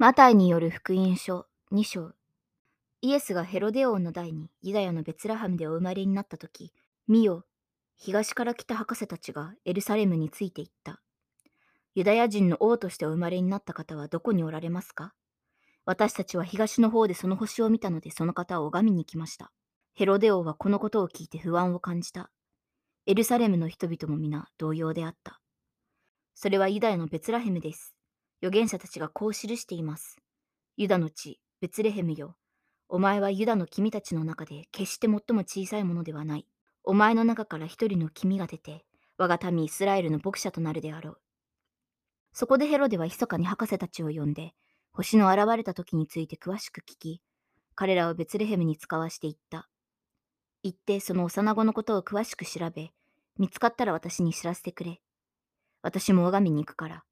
[0.00, 2.12] マタイによる福音書2章
[3.00, 6.72] イエスがヘロデ王の代にユダヤのベツラハムでお生まれになった時、
[7.08, 7.46] 見よ、
[7.96, 11.00] 東から来た博士たちがエルサレムについて行った。
[11.96, 15.14] ユダヤ人の王としてお生まれになった方はどこにおられますか？
[15.84, 19.50] 私たちは東の方でその星を見たのでその方を拝みに来ました。
[19.94, 22.30] ヘロデ王はこのことを聞いて不安を感じた。
[23.06, 25.40] エルサレムの人々も皆同様であった。
[26.36, 27.96] それはユダヤのベツラヘムです。
[28.42, 30.16] 預言者たちがこう記しています。
[30.76, 32.36] ユダの地、ベツレヘムよ。
[32.88, 36.46] お前はユダの君たちの中で決して最も小さいものではない。
[36.84, 38.84] お前の中から一人の君が出て、
[39.18, 41.18] 我が民イスラエルの牧者となるであろう。
[42.32, 44.52] そこでヘロデは密かに博士たちを呼んで、
[44.92, 47.22] 星の現れた時について詳しく聞き、
[47.74, 49.68] 彼らをベツレヘムに使わしていった。
[50.62, 52.90] 行ってその幼子のことを詳しく調べ、
[53.38, 55.00] 見つかったら私に知らせてくれ。
[55.82, 57.04] 私も拝みに行くから。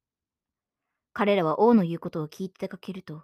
[1.19, 3.23] 彼らは王の言うことを聞いて出かけると、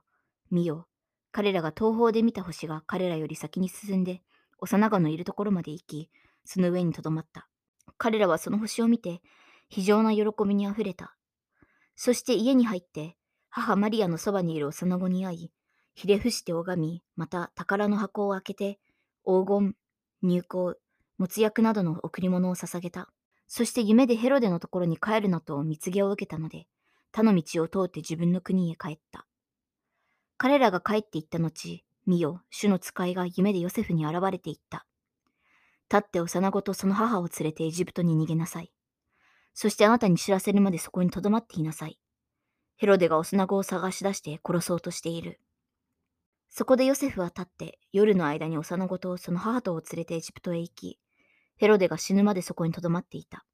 [0.50, 0.88] 見よ、
[1.32, 4.24] 彼らが東方で見た星が彼らより先に進んで、
[4.58, 6.10] 幼子のいるところまで行き、
[6.44, 7.48] その上にとどまった。
[8.00, 9.22] 彼らはその星を見て、
[9.70, 11.16] 非常な喜びにあふれた。
[11.96, 13.16] そして家に入って、
[13.52, 15.52] 母マリアのそばにいる幼子に会い、
[15.94, 18.80] ひれ伏して拝み、また宝の箱を開けて、
[19.24, 19.76] 黄金、
[20.24, 20.58] 入香、
[21.20, 23.14] もつ薬などの贈り物を捧げた。
[23.46, 26.66] そして夢でヘロデのところに帰るなと蜜毛を受けたので、
[27.14, 29.28] 他の道を通って自分の国へ帰った。
[30.38, 34.88] 彼らが帰って行った後、見よ、主の使いが夢でヨセフに現れていった。
[35.92, 38.74] 立って幼子とその母を連れてエジプトに逃げなさい。
[39.54, 42.00] そしてあなたに知らせるまでそこに留まっていなさい。
[42.78, 45.40] ヘロデが幼子を探し出して殺そうとしている。
[46.50, 51.00] そこでヨセフは立って夜の間に幼子とその母とを連れてエジプトへ行き、
[51.58, 53.46] ヘロデが死ぬまでそこに留まっていた。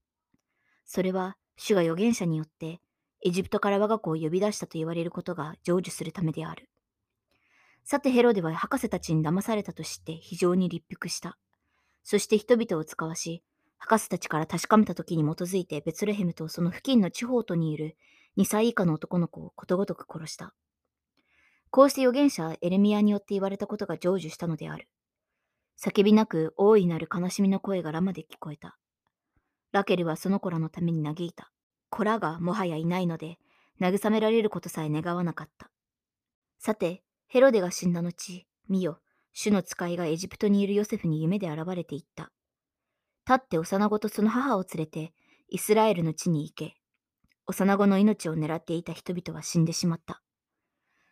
[0.85, 2.79] それは主が預言者によって
[3.21, 6.69] エジプトから我が子を呼び出したと言われることが成就するためである。
[7.83, 11.37] さてヘロデは博士たちに騙されたと知って非常に立腹した。
[12.03, 13.43] そして人々を使わし、
[13.77, 17.95] 博士たちから確かめた時に基づいてベツレヘムとその付近の地方とにいる
[18.37, 20.53] 2歳以下の男の子をことごとく殺した。
[21.71, 24.87] こうして預言者エレミアによって言われたことが成就したのである。
[25.81, 28.77] 叫びなく大いなる悲しみの声がラマで聞こえた。
[29.71, 31.51] ラケルはその子らのために嘆いた。
[31.89, 33.37] 子らがもはやいないので、
[33.81, 35.69] 慰められることさえ願わなかった。
[36.59, 38.99] さて、ヘロデが死んだ後、見よ、
[39.33, 42.31] 主の使いがエジプトにいるヨセフに夢で現れていった。
[43.27, 45.13] 立って幼子とその母を連れて、
[45.49, 46.75] イスラエルの地に行け。
[47.47, 50.21] 幼子の命を狙っていた人々は死んでしまった。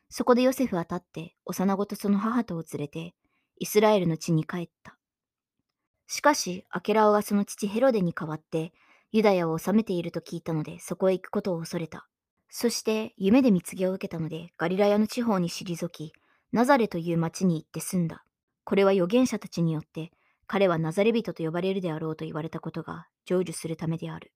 [0.09, 3.13] そこでヨセフは立って、幼子とその母とを連れて、
[3.59, 4.97] イスラエルの地に帰った。
[6.07, 8.73] しかし、アケラオがその父ヘロデに代わって、
[9.11, 12.07] ユダヤを治めていると聞いたので、そこへ行くことを恐れた。
[12.49, 16.13] そして夢で蜜毛を受けたので、ガリラヤの地方に退き、
[16.51, 18.23] ナザレという町に行って住んだ。
[18.63, 20.11] これは預言者たちによって、
[20.45, 24.31] 彼はナザレ人と呼ばれるであろうと言われたことが成就するためである。